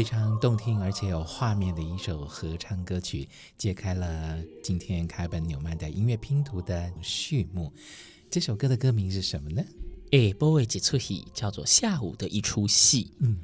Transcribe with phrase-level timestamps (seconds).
[0.00, 3.28] 非常动听而且有画面的一首合唱歌曲，
[3.58, 7.70] 揭开了今天凯本纽曼的音乐拼图的序幕。
[8.30, 9.62] 这首歌的歌名是什么呢？
[10.12, 13.04] 诶，波维吉出戏叫做《下午的一出戏》。
[13.18, 13.36] 嗯，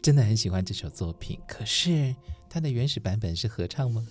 [0.00, 1.38] 真的很喜欢这首作品。
[1.46, 2.16] 可是
[2.48, 4.06] 它的原始版本是合唱吗？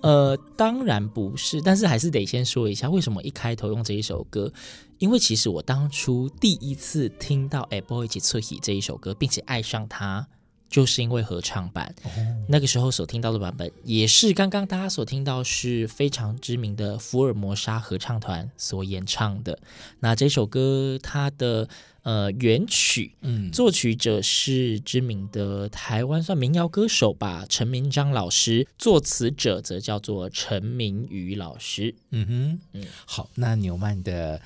[0.00, 1.60] 呃，当然不是。
[1.60, 4.52] 但是还是得先说一下，为什么一开头用这一首歌？
[5.00, 10.28] 因为其实我当初第一次听到《诶，波维吉出戏》这一首歌，并且爱上它。
[10.72, 12.10] 就是因为合唱版，哦、
[12.48, 19.58] 那个时候所听到的版本，也是刚刚大家所听到是非常知名的福尔摩沙合唱团所演唱的。
[20.00, 21.68] 那这首歌它的
[22.04, 31.94] 呃原曲，嗯，作曲者是知名的台湾算民谣歌手吧，陈明章老师，作词者则叫做陈明宇老师。
[32.10, 34.40] 嗯哼，嗯，好，那纽曼的。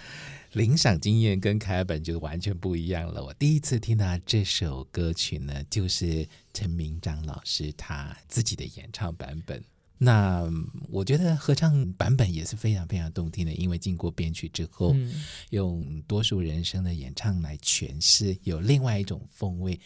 [0.56, 3.22] 聆赏经验跟凯尔本就完全不一样了。
[3.22, 9.62] 我第一次听到这首歌曲呢，就是陈明章老师他自己的演唱版本。
[9.98, 10.50] 那
[10.88, 19.78] 我觉得合唱版本也是非常非常动听的，因为经过编曲之后，嗯、用多数人声的演唱来诠释，有另外一种风味。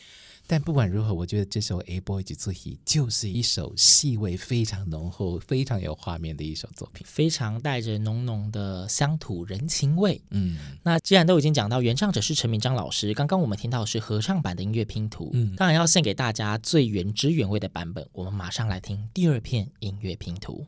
[0.50, 10.20] 但不管如何，我觉得这首《A Boy 一出戏》就是一首戏味非常浓厚、非常有画面的一首作品，非常带着浓浓的乡土人情味。
[10.30, 18.04] 嗯，那既然都已经讲到原唱者是陈明章老师，刚刚我们听到的是合唱版的音乐拼图，嗯，当然要献给大家最原汁原味的版本。
[18.10, 20.66] 我们马上来听第二片音乐拼图。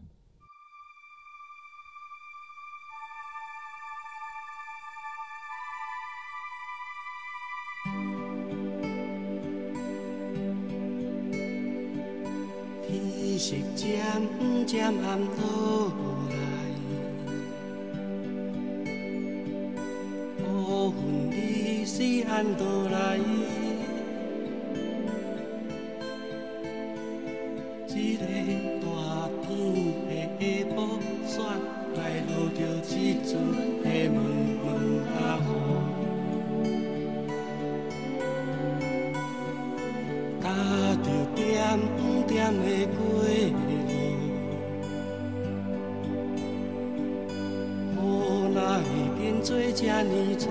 [13.92, 14.00] 渐
[14.64, 15.92] 渐暗落
[16.30, 16.34] 来，
[20.48, 20.48] 乌
[20.96, 21.36] 云里
[21.84, 23.18] 细暗倒来，
[27.88, 28.24] 一个
[28.80, 28.86] 大
[29.42, 29.46] 天
[30.08, 30.10] 的
[30.40, 30.42] 下
[30.74, 30.74] 晡，
[31.28, 31.36] 煞
[31.94, 32.90] 来落着一
[33.22, 33.30] 阵
[33.82, 34.16] 的闷
[34.64, 34.66] 闷
[35.04, 35.14] 仔
[35.44, 35.46] 雨，
[40.40, 40.44] 踏
[41.02, 41.44] 着点
[42.26, 43.21] 点的。
[49.42, 50.36] 做这呢？
[50.38, 50.48] 粗，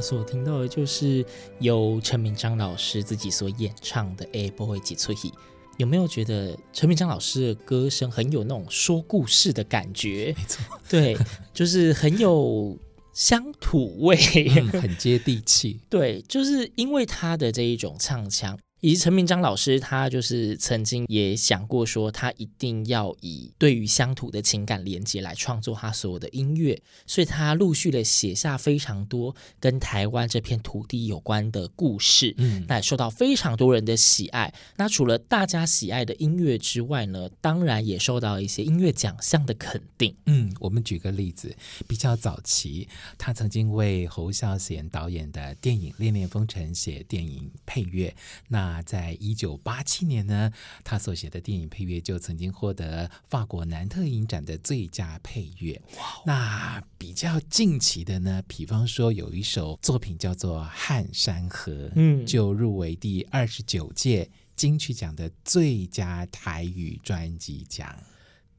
[0.00, 1.24] 家所听到的，就是
[1.58, 5.28] 由陈明章老师自己所演唱的《A Boy 几出戏》。
[5.76, 10.34] 有没有觉得陈明章老师的歌声很有那种说故事的感觉？
[10.36, 11.16] 没错，对，
[11.52, 12.78] 就是很有
[13.12, 14.16] 乡土味，
[14.56, 15.80] 嗯，很接地气。
[15.90, 18.58] 对，就是因为他的这一种唱腔。
[18.80, 34.54] 以及陈明章老师，他就是曾经也想过说，他一定要以对于乡土的情感连接来创作他所有的音乐，所以他陆续的写下非常多跟台湾这片土地有关的故事，嗯，那也受到非常多人的喜爱。
[34.76, 40.16] 那除了大家喜爱的音乐之外呢，当然也受到一些音乐奖项的肯定。
[40.24, 41.54] 嗯，我们举个例子，
[41.86, 42.88] 比较早期，
[43.18, 48.16] 他曾经为侯孝贤导演的电影《恋恋风尘》写电影配乐，
[48.48, 48.69] 那。
[48.70, 50.52] 那在一九八七年呢，
[50.84, 55.82] 他所写的电影配乐就曾经获得法国南特影展的最佳配乐。
[55.96, 56.22] 哇！
[56.24, 67.92] 那比较近期的呢，比方说有一首作品叫做《汉山河》，嗯，就入围第二十九届金曲奖的最佳台语专辑奖。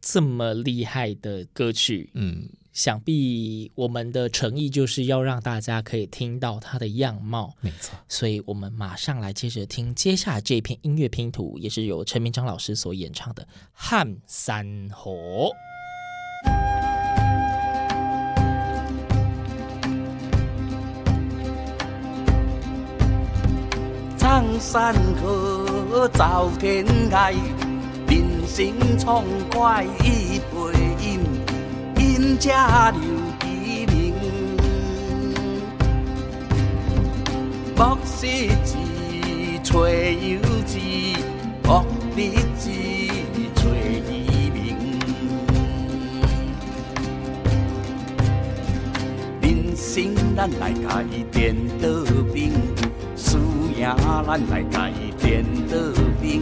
[0.01, 2.49] 这么厉害的歌曲，嗯。
[2.73, 7.99] 想必我们的诚意就是要让大家可以听到它的样貌，没错。
[8.07, 15.11] 所以我们马上来接着听接下来这一片音乐拼图，也是由陈明章老师所演唱的《汉三河》。
[24.17, 27.33] 唱山河走天涯，
[28.07, 30.90] 人生畅快一杯。
[32.13, 33.01] 人家留
[33.39, 34.13] 其名，
[37.77, 38.27] 莫失
[38.65, 38.75] 志，
[39.63, 40.77] 找友志，
[41.63, 41.85] 莫
[42.17, 42.69] 立志，
[43.55, 43.61] 找
[44.09, 44.99] 伊名。
[49.41, 52.03] 人生咱来改变得
[52.33, 52.51] 平，
[53.15, 53.37] 事
[53.77, 56.41] 业咱来改变得平，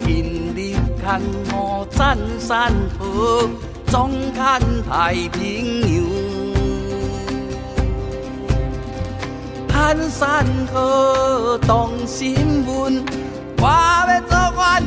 [0.00, 1.22] 今日看
[1.52, 3.48] 我赞山河。
[3.90, 6.04] 壮看太平洋，
[9.72, 12.34] 汉山河动新
[12.66, 13.02] 闻，
[13.58, 14.82] 我要做阮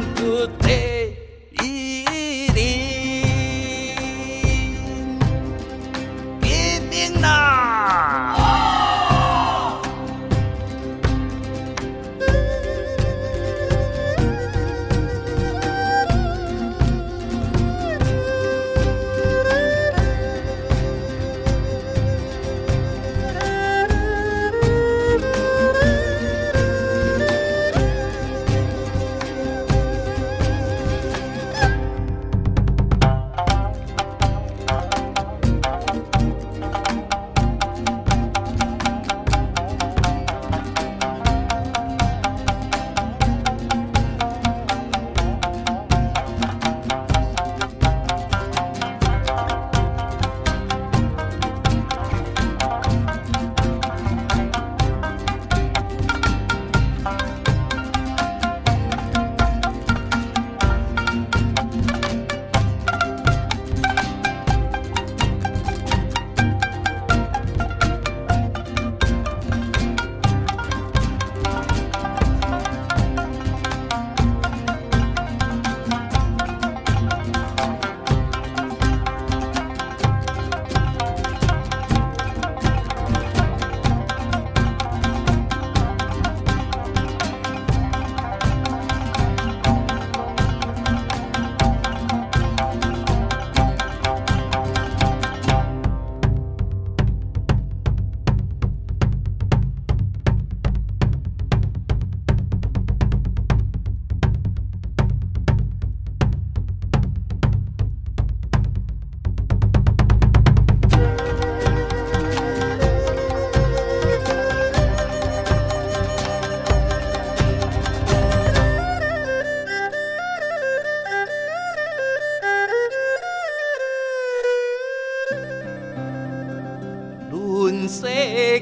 [128.00, 128.08] 国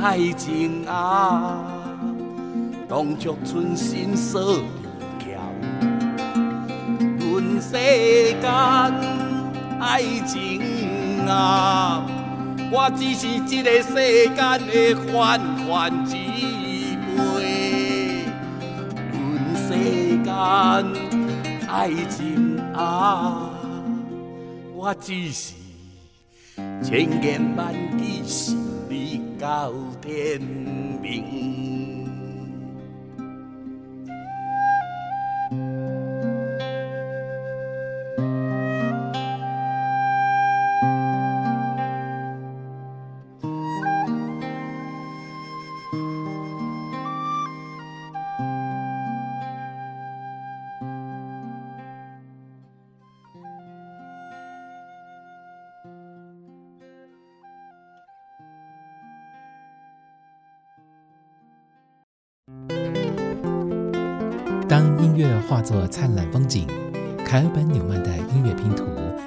[0.00, 1.62] 爱情啊，
[2.88, 4.62] 当作春心锁着
[5.18, 5.24] 桥。
[7.20, 7.72] 论世
[8.40, 8.48] 间
[9.78, 10.62] 爱情
[11.28, 12.06] 啊，
[12.70, 13.94] 我只是这个世
[14.28, 15.70] 间的泛泛
[16.06, 16.16] 之
[21.68, 23.48] 爱情啊，
[24.74, 25.54] 我只是
[26.82, 28.56] 千言万语，想
[28.88, 31.51] 你到天明。
[65.62, 66.66] 做灿烂风景，
[67.24, 68.84] 凯尔本纽曼的音乐拼图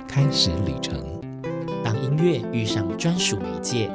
[0.07, 0.99] 开始旅程。
[1.83, 3.89] 当音乐遇上专属媒介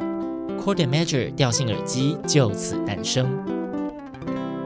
[0.58, 3.28] ，Cordamajor 调性耳机就此诞生。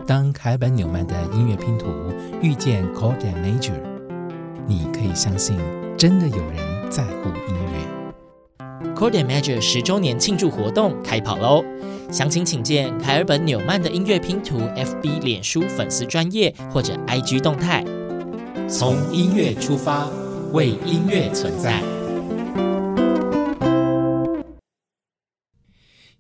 [0.07, 1.87] 当凯尔本纽曼的音乐拼图
[2.41, 3.81] 遇见 Cordamajor，
[4.67, 5.59] 你可以相信，
[5.97, 8.95] 真的有人在乎音乐。
[8.95, 11.65] Cordamajor 十周年庆祝活动开跑喽！
[12.11, 17.85] 详情请见凯尔本纽曼的音乐拼图 FB 脸书粉丝专业或者 IG 动态。
[18.69, 20.09] 从音乐出发，
[20.53, 21.83] 为音乐存在。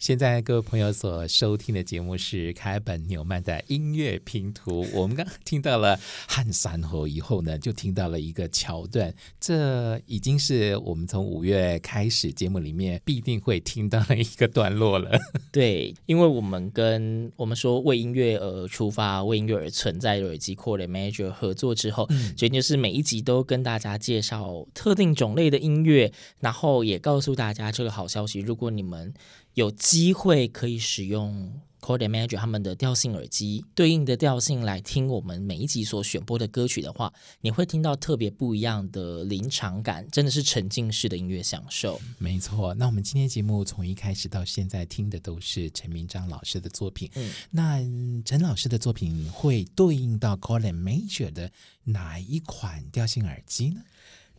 [0.05, 4.87] 现在各位朋友所收听的节目是凯尔本纽曼的音乐拼图。
[4.93, 15.19] 我们刚刚听到了汉山河以后呢，就听到了一个桥段，这已经是我们从五月开始节目里面必定会听到的一个段落了。
[15.51, 22.07] 对，因为我们跟我们说为音乐而出发，为音乐而存在的耳机 Chord and Major 合作之后，
[22.37, 29.15] 决定就是每一集都跟大家介绍特定种类的音乐，然后也告诉大家这个好消息，如果你们。
[29.55, 42.01] 有机会可以使用 and Major 他们的调性耳机对应的调性来听我们每一集所选播的歌曲的话，你会听到特别不一样的临场感，真的是沉浸式的音乐享受。
[42.19, 47.11] 没错，那我们今天节目从一开始到现在听的都是陈明章老师的作品。
[47.15, 47.79] 嗯，那
[48.25, 51.53] 陈老师的作品会对应到 and Major 的
[51.85, 53.83] 哪一款调性耳机呢？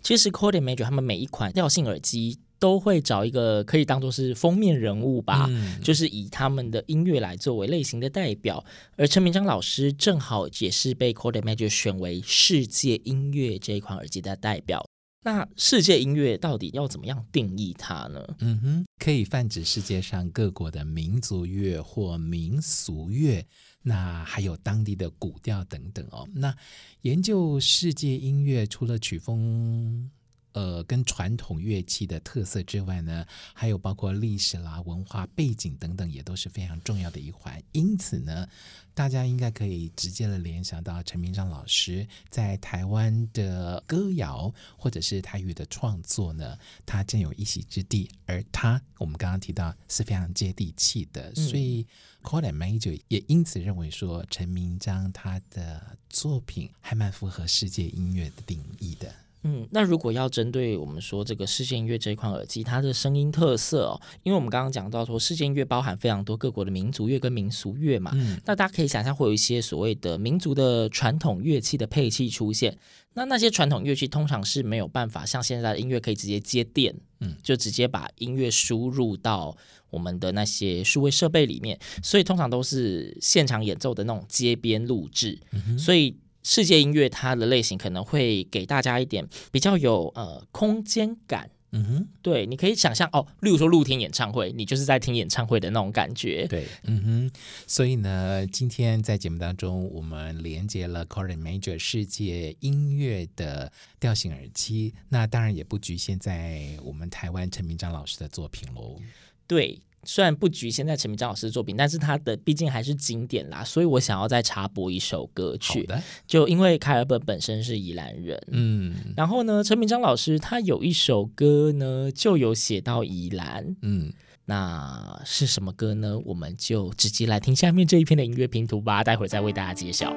[0.01, 2.39] 其实 and Major 他们每一款调性耳机。
[2.57, 8.63] 都会找一个可以当做是封面人物吧，嗯、就是以他们的音乐来作为类型的代表。
[8.95, 14.85] 而陈明章老师正好也是被 Chord and Major 选为世界音乐这一款耳机的代表。
[15.23, 18.23] 那世界音乐到底要怎么样定义它呢？
[18.39, 23.43] 嗯哼，可以泛指世界上各国的民族乐或民俗乐，
[23.81, 26.27] 那还有当地的古调等等哦。
[26.35, 26.55] 那
[27.01, 30.11] 研究世界音乐，除了曲风。
[30.55, 37.61] 呃，跟传统乐器的特色之外呢，还有包括历史啦、文化背景等等，也都是非常重要的一环。
[37.73, 38.47] 因此呢，
[38.93, 48.09] 大家应该可以直接的联想到陈明章老师在台湾的歌谣或者是台语的创作呢，他占有一席之地。
[48.25, 51.85] 而他，我们刚刚提到是非常接地气的，嗯、所以
[52.23, 59.13] and Major 也因此认为说，陈明章他的作品还蛮符合世界音乐的定义的。
[59.47, 72.75] 嗯，那如果要针对我们说这个世界音乐这一款耳机，它的声音特色哦，因为我们刚刚讲到说世界音乐包含非常多各国的民族乐跟民俗乐嘛，嗯，那大家可以想象会有一些所谓的民族的传统乐器的配器出现，
[73.13, 79.55] 那那些传统乐器通常是没有办法像现在的音乐可以直接接电，嗯，就直接把音乐输入到
[79.91, 86.17] 我们的那些数位设备里面，所以通常都是现场演奏的那种街边录制，嗯，所以。
[86.47, 97.31] 世界音乐它的类型可能会给大家一点比较有呃空间感，嗯哼，对，你可以想象哦，例如说露天演唱会，你就是在听演唱会的那种感觉，对，嗯哼。
[97.65, 109.01] 所以呢，今天在节目当中，我们连接了 and Major 世界音乐的调性耳机，那当然也不局限在我们台湾陈明章老师的作品喽，
[109.47, 109.79] 对。
[110.05, 115.87] 虽然不局限在陈明章老师的作品，但是他的毕竟还是经典啦，所以我想要再插播一首歌曲。
[116.27, 124.13] 就因为凯尔本本身是宜兰人，嗯，然后呢，陈明章老师他有一首歌呢，就有写到宜兰，嗯，
[124.45, 126.19] 那是什么歌呢？
[126.25, 130.15] 我们就直接来听下面这一篇的音乐拼图吧，待会儿再为大家揭晓。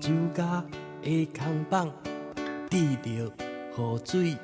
[0.00, 0.64] 酒家
[1.02, 1.92] 的空房，
[2.68, 3.10] 滴着
[3.76, 4.36] 雨水。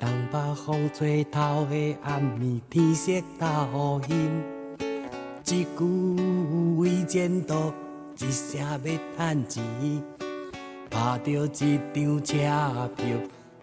[0.00, 4.42] 东北风吹透的暗暝，天色倒阴。
[5.44, 7.70] 一句为前途，
[8.18, 8.78] 一声要
[9.18, 9.62] 趁钱，
[10.88, 12.34] 拍着一张车
[12.96, 13.04] 票，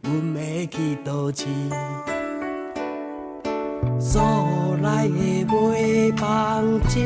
[0.03, 1.47] 阮要去倒市。
[3.99, 4.21] 索
[4.83, 6.99] 来的买房车，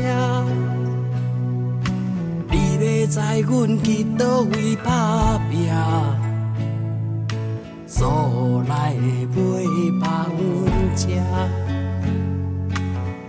[2.50, 2.54] 你
[3.00, 5.72] 要知阮去倒位打拼？
[7.94, 9.36] 所来的
[9.92, 10.32] 买房
[10.96, 11.04] 车，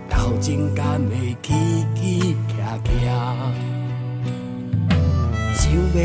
[0.08, 1.52] 头前敢会起
[1.94, 2.88] 起徛徛，
[5.52, 5.96] 想要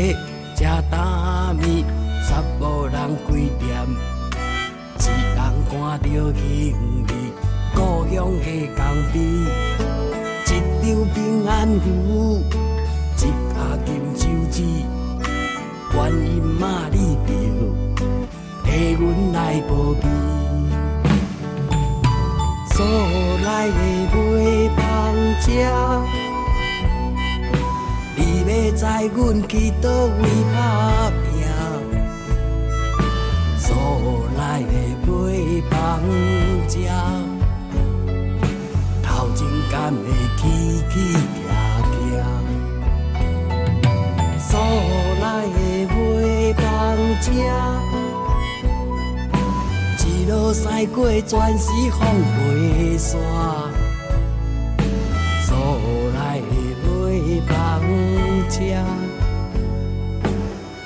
[0.54, 1.86] 吃大米，
[2.22, 2.28] 煞
[2.60, 2.94] 无人
[3.26, 3.64] 开店。
[4.98, 5.02] 一
[5.34, 5.40] 人
[5.70, 6.04] 看着
[6.36, 6.76] 兄
[7.06, 7.10] 弟
[7.74, 7.78] 故
[8.12, 8.44] 乡的
[8.76, 8.78] 工
[9.14, 9.16] 味，
[10.44, 10.46] 一
[10.82, 11.16] 张平
[11.48, 11.50] 安
[11.80, 11.86] 符，
[13.16, 13.18] 一
[13.54, 14.20] 盒金手
[14.52, 14.56] 指，
[15.90, 16.62] 观音妈
[16.92, 17.28] 你着
[18.80, 20.02] 替阮来保庇。
[22.72, 22.78] 所
[23.44, 24.16] 来的买
[24.74, 24.80] 房
[25.42, 25.46] 车，
[28.16, 28.82] 你要载
[29.14, 30.20] 阮去倒位
[30.54, 30.56] 打
[31.20, 31.28] 拼？
[33.58, 33.68] 所
[34.38, 34.72] 来的。
[35.10, 35.12] 买
[35.68, 35.78] 房
[36.68, 36.78] 车，
[39.02, 39.38] 头前
[39.70, 40.04] 敢会
[40.38, 40.40] 起
[40.88, 40.92] 起
[41.44, 41.52] 徛
[41.92, 42.18] 徛？
[44.38, 44.50] 所
[45.20, 45.58] 来的
[45.92, 45.96] 买
[46.54, 46.64] 房
[47.20, 47.28] 车，
[50.20, 52.00] 一路驶过全是风
[52.36, 53.18] 背山。
[55.46, 55.56] 所
[56.12, 56.44] 来的
[56.84, 57.80] 买房
[58.50, 58.58] 车，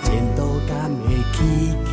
[0.05, 1.37] 前途敢会起
[1.85, 1.93] 起？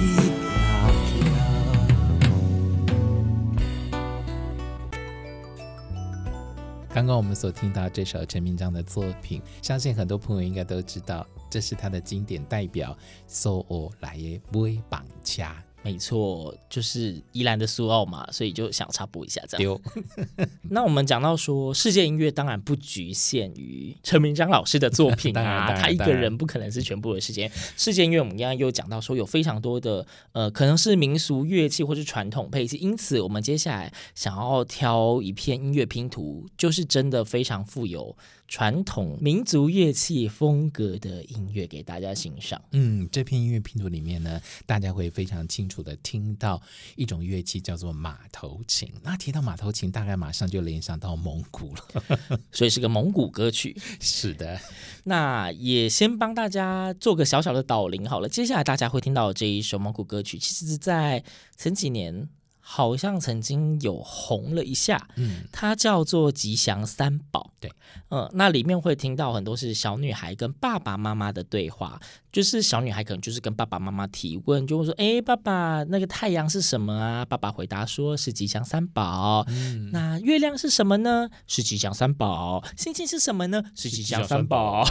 [6.94, 12.92] 刚刚我们所听到这首陈明章的作品，相信很多朋友应该都知道，这是他的经典代表
[13.26, 15.42] 《苏澳来的买房车》。
[15.84, 19.82] 没错，就是宜兰的苏澳嘛，所以就想插播一下这样。
[20.70, 27.52] 那我们讲到说，世界音乐当然不局限于陈明章老师的作品啊， 他一个人不可能是全部的世界。
[27.76, 38.16] 世界音乐我们刚刚又讲到说，有非常多的呃，可能是民俗乐器或是传统配器，因此我们接下来想要挑一片音乐拼图，就是真的非常富有。
[38.52, 42.62] 传统民族乐器风格的音乐给大家欣赏。
[42.74, 46.62] 嗯，这片音乐拼图里面呢，大家会非常清楚的听到
[46.98, 48.92] 一种乐器叫做马头琴。
[49.04, 53.74] 那提到马头琴，大概马上就联想到蒙古了， 所以是个蒙古歌曲。
[54.02, 54.60] 是的，
[55.06, 58.28] 那也先帮大家做个小小的导聆好了。
[58.28, 61.24] 接下来大家会听到这一首蒙古歌曲，其实在
[61.56, 62.28] 前几年。
[62.62, 67.72] 好像曾经有红了一下，嗯，它叫做《吉祥三宝》，对，
[68.10, 72.00] 嗯，那里面会听到很多是小女孩跟爸爸妈妈的对话。
[72.32, 79.46] 就是小女孩可能就是跟爸爸妈妈提问，就会说：“哎，爸爸，那个太阳是什么啊？”爸爸回答说：“是吉祥三宝。
[79.50, 81.30] 嗯”那月亮是什么呢？
[81.46, 82.64] 是吉祥三宝。
[82.78, 83.62] 星星是什么呢？
[83.76, 84.86] 是吉祥三宝。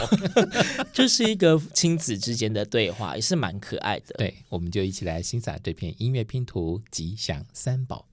[0.93, 4.13] 就是一个亲子之间的对话，也是蛮可爱的。
[4.17, 8.05] 对，我们就一起来欣赏这片音乐拼图《吉祥三宝》。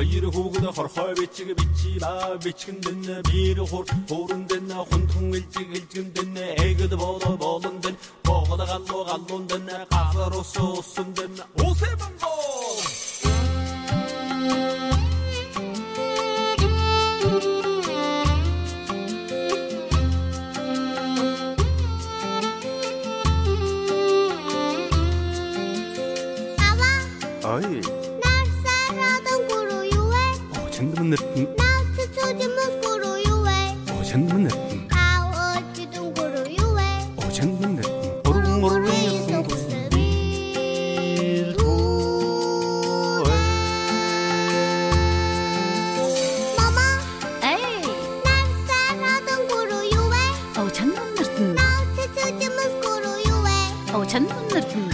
[0.00, 7.96] Хоёр хүүгд хорхой бичиг бичила бичгэндэн бир хур хуурандэн хүндхэн илжиг илжгэндэн эгд боло болондэн
[8.24, 11.34] боогод галлуу галлуундэн газар ус усэндэн
[11.66, 12.32] усэ бамбо
[27.52, 27.89] Ой.
[31.10, 31.56] Nitten.
[31.58, 33.76] Now to Sodium Guru you way.
[33.98, 34.92] Ocean Nitten.
[34.92, 37.04] How old to do Guru you way.
[37.18, 38.22] Ocean Nitten.
[38.22, 39.30] Guru Guru you
[53.92, 54.89] Ocean Nitten.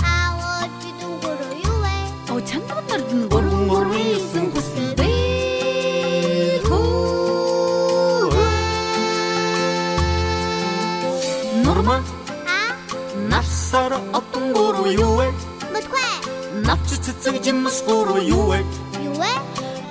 [17.27, 18.59] цэг жимс гуру юу вэ?
[19.03, 19.31] Юу вэ?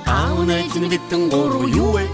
[0.08, 2.08] Аа өнөө чинь битэн гуру юу вэ?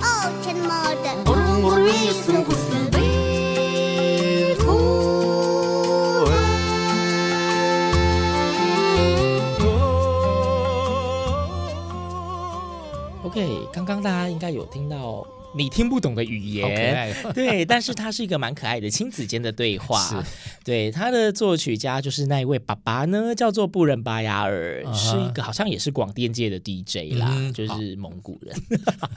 [14.02, 20.02] 刚大家应该有听到你听不懂的语言，对，但是它是一个蛮可爱的亲子间的对话。
[20.02, 20.16] 是
[20.64, 24.96] 对，他的作曲家就是那一位爸爸呢，叫做布仁巴雅尔，uh -huh.
[24.96, 28.56] 是一个好像也是广电界的 DJ 啦，嗯、就是蒙古人。
[28.96, 29.10] 好，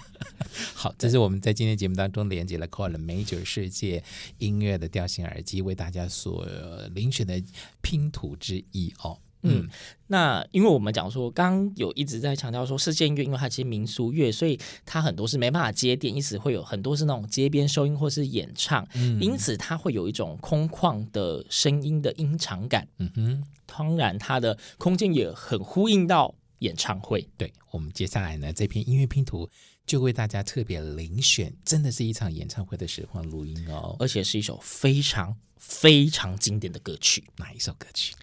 [0.75, 4.03] 好，这是我们在今天节目当中连接了 Call Major 世界
[4.38, 6.47] 音乐的调性耳机为大家所
[6.94, 7.40] 遴选的
[7.81, 9.18] 拼图之一哦。
[9.44, 9.68] 嗯，
[10.09, 22.88] 那因为我们讲说，刚刚有一直在强调说，世界音乐因为它其实民俗乐，所以它很多是没办法接电，因此会有很多是那种街边收音或是演唱，嗯、因此它会有一种空旷的声音的音场感。
[22.98, 27.28] 嗯哼，当然它的空间也很呼应到演唱会。
[27.37, 29.48] 对，我们接下来呢，这篇音乐拼图。
[29.87, 37.22] 就为大家特别遴选，真的是一场演唱会的实况录音哦，而且是一首非常非常经典的歌曲。
[37.37, 38.14] 哪一首歌曲？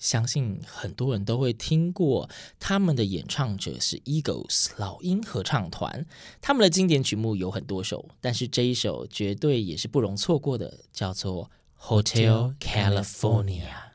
[0.00, 6.04] 相信很多人都会听过，他们的演唱者是 Eagles 老鹰合唱团，
[6.40, 13.89] 他们的经典曲目有很多首，但是这一首绝对也是不容错过的，叫做 Hotel California。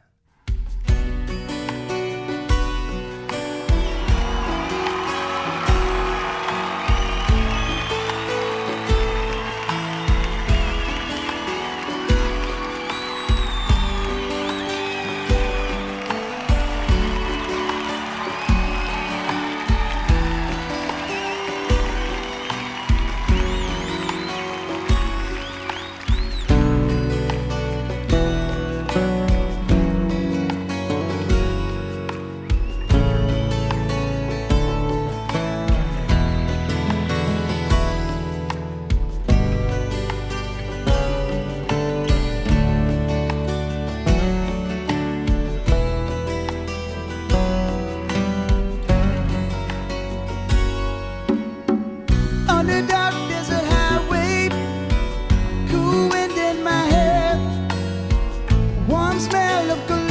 [59.76, 60.06] of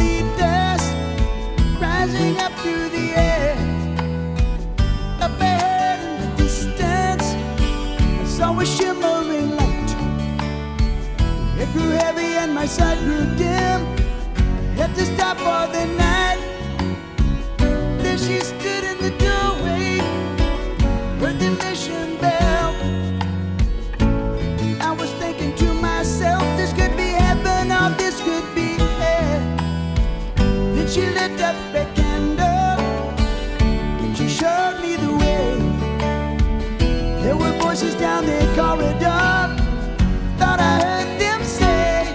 [1.81, 3.57] rising up through the air.
[5.21, 7.27] Up ahead in the distance,
[8.23, 9.91] I saw a shimmering light.
[11.61, 13.81] It grew heavy and my sight grew dim.
[14.73, 16.41] I had to stop for the night.
[18.03, 19.99] Then she stood in the doorway,
[21.21, 22.14] heard the mission.
[30.95, 31.37] she lit
[31.97, 32.79] candle
[34.17, 35.59] she showed me the way.
[37.23, 39.35] There were voices down the corridor,
[40.39, 42.07] thought I heard them say,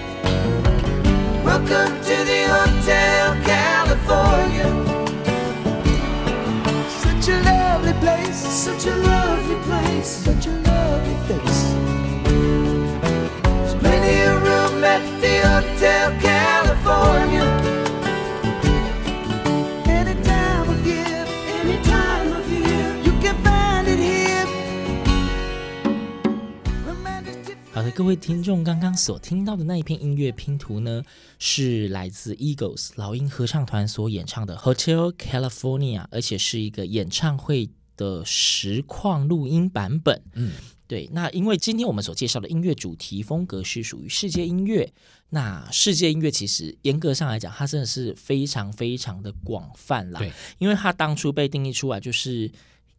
[1.44, 4.70] Welcome to the Hotel California.
[7.04, 11.62] Such a lovely place, such a lovely place, such a lovely place.
[13.44, 16.29] There's plenty of room at the Hotel
[28.00, 31.04] 各位听众，刚刚所听到的那一片音乐拼图呢，
[31.38, 40.24] 是来自 Eagles 老鹰合唱团所演唱的《Hotel California》，而且是一个演唱会的实况录音版本。
[40.32, 40.54] 嗯，
[40.88, 41.10] 对。
[41.12, 44.94] 那因为今天我们所介绍的音乐主题风格是属于世界音乐，
[45.32, 50.22] 那世界音乐其实严格上来讲，它真的是非常非常的广泛啦。
[50.22, 52.50] 对，因为它当初被定义出来就是。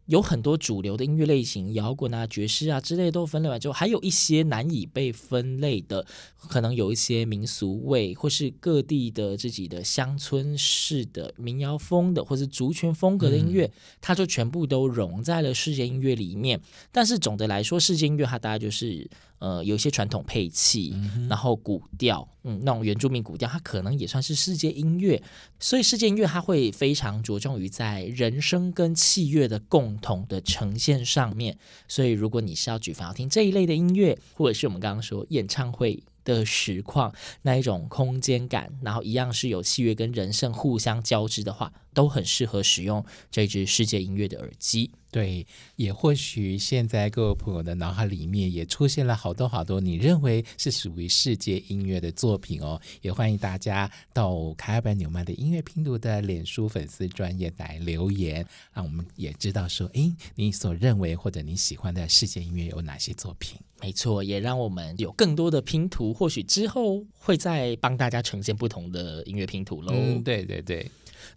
[0.05, 6.05] 有很多主流的音乐类型，摇滚啊、爵士啊之类都分类完之后，还有一些难以被分类的，
[6.37, 16.59] 可能有一些民俗味，或是各地的自己的乡村式的民谣风的，或是族群风格的音乐，嗯、它就全部都融在了世界音乐里面。
[16.91, 19.09] 但是总的来说，世界音乐它大概就是。
[19.41, 20.95] 呃，有一些传统配器，
[21.27, 25.19] 然后古调，嗯，那种原住民古调，它可能也算是世界音乐。
[25.59, 31.57] 所以世界音乐它会非常着重于在人声跟器乐的共同的呈现上面。
[31.87, 44.91] 所以如果你是要举凡要听这一类的音乐，或者是我们刚刚说演唱会的实况那一种空间感，然后一样是有器乐跟人声互相交织的话，都很适合使用这支世界音乐的耳机。
[45.11, 52.79] 对，也或许现在各位朋友的脑海里面也出现了好多好多你认为是属于世界音乐的作品哦。
[53.01, 63.59] 也欢迎大家到凯尔本纽曼的音乐拼读的脸书粉丝专页来留言，让我们也知道说，哎，你所认为或者你喜欢的世界音乐有哪些作品？
[63.81, 69.91] 没错，也让我们有更多的拼图，或许之后会再帮大家呈现不同的音乐拼图喽。
[69.93, 70.89] 嗯，对对对。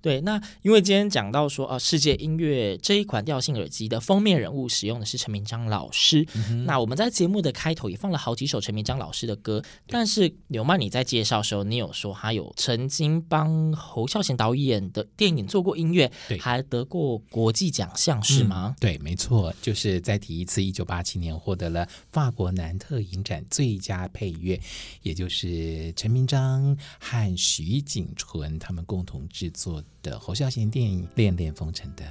[0.04, 6.26] 对，那因为今天讲到说，呃，世界音乐这一款调性耳机的封面人物使用的是陈明章老师。
[6.34, 18.76] 嗯、那我们在节目的开头也放了好几首陈明章老师的歌，但是刘曼你在介绍的时候，你有说他有曾经帮侯孝贤导演的电影做过音乐，对，还得过国际奖项，是吗？
[18.76, 24.60] 嗯、对，没错，就是再提一次，一九八七年获得了法国南特影展最佳配乐，
[25.00, 32.04] 也就是陈明章和徐景淳他们共同制作的侯孝贤电影《恋恋风尘》的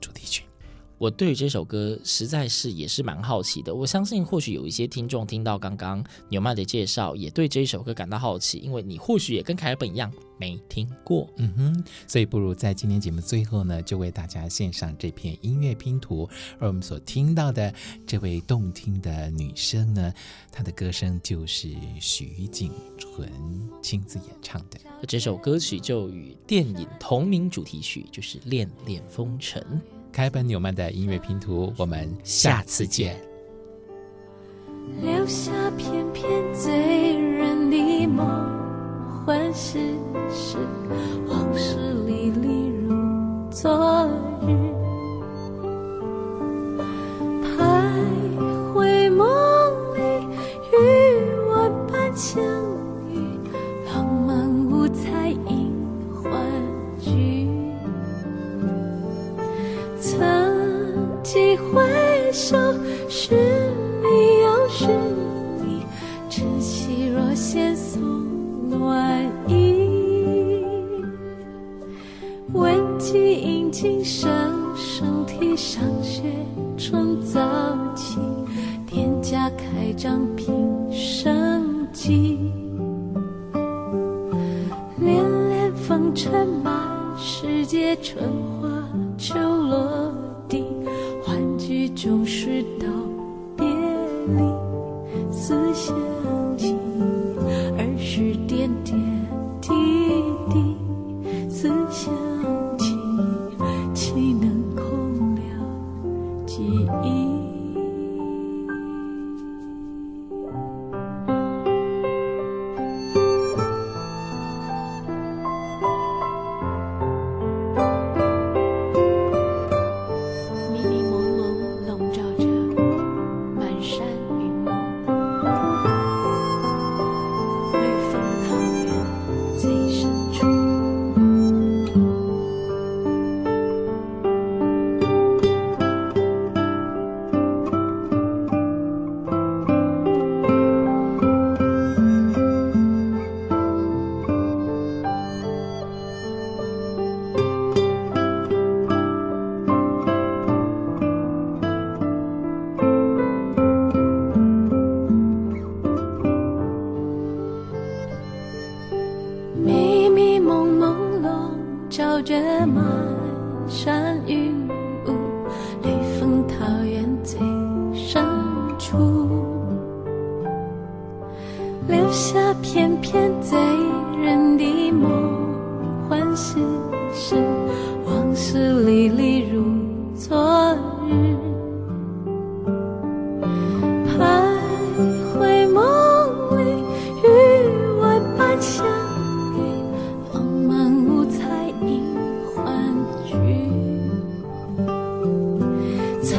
[0.00, 0.44] 主题曲。
[1.02, 3.74] 我对于这首歌实在是也是蛮好奇的。
[3.74, 11.28] 我相信或许有一些听众听到刚刚纽曼的介绍，也对这一首歌感到好奇，因为你或许也跟凯尔本一样没听过。
[11.38, 16.28] 嗯哼，所以不如在今天节目最后呢，就为大家献上这片音乐拼图。
[16.60, 17.74] 而我们所听到的
[18.06, 20.14] 这位动听的女生呢，
[20.52, 21.68] 她的歌声就是
[22.00, 23.28] 徐景纯
[23.82, 24.78] 亲自演唱的。
[25.08, 29.60] 这首歌曲就与电影同名主题曲就是《恋恋风尘》。
[30.12, 33.16] 开本纽曼的音乐拼图，我们下次见。
[35.00, 38.26] 留下片片醉人的梦，
[39.24, 39.80] 唤醒
[40.30, 40.58] 时
[41.26, 42.94] 往事历历如
[43.50, 44.06] 昨
[44.46, 44.71] 日，